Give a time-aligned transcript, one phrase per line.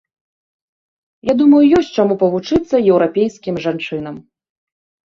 [1.31, 4.15] Я думаю, ёсць чаму павучыцца еўрапейскім жанчынам.